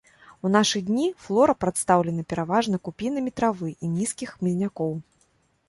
У 0.47 0.49
нашы 0.53 0.79
дні 0.87 1.05
флора 1.25 1.55
прадстаўлена 1.65 2.25
пераважна 2.35 2.81
купінамі 2.89 3.31
травы 3.43 3.69
і 3.83 3.93
нізкіх 4.01 4.35
хмызнякоў. 4.35 4.93